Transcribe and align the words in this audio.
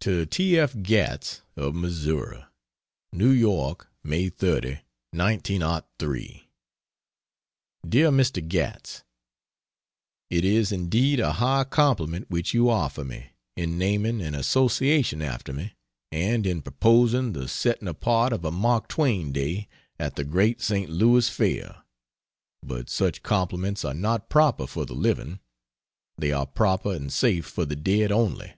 To 0.00 0.26
T. 0.26 0.58
F. 0.58 0.72
Gatts, 0.74 1.42
of 1.54 1.72
Missouri: 1.72 2.42
NEW 3.12 3.30
YORK, 3.30 3.86
May 4.02 4.28
30, 4.28 4.80
1903. 5.12 6.48
DEAR 7.88 8.10
MR. 8.10 8.48
GATTS, 8.48 9.04
It 10.30 10.44
is 10.44 10.72
indeed 10.72 11.20
a 11.20 11.34
high 11.34 11.62
compliment 11.62 12.28
which 12.28 12.52
you 12.52 12.68
offer 12.68 13.04
me 13.04 13.30
in 13.56 13.78
naming 13.78 14.20
an 14.20 14.34
association 14.34 15.22
after 15.22 15.52
me 15.52 15.74
and 16.10 16.44
in 16.44 16.60
proposing 16.60 17.32
the 17.32 17.46
setting 17.46 17.86
apart 17.86 18.32
of 18.32 18.44
a 18.44 18.50
Mark 18.50 18.88
Twain 18.88 19.30
day 19.30 19.68
at 19.96 20.16
the 20.16 20.24
great 20.24 20.60
St. 20.60 20.90
Louis 20.90 21.28
fair, 21.28 21.84
but 22.64 22.90
such 22.90 23.22
compliments 23.22 23.84
are 23.84 23.94
not 23.94 24.28
proper 24.28 24.66
for 24.66 24.84
the 24.84 24.94
living; 24.96 25.38
they 26.16 26.32
are 26.32 26.46
proper 26.46 26.92
and 26.92 27.12
safe 27.12 27.46
for 27.46 27.64
the 27.64 27.76
dead 27.76 28.10
only. 28.10 28.54